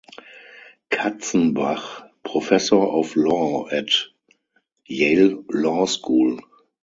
[0.89, 3.91] Katzenbach Professor of Law at
[4.87, 6.41] Yale Law School.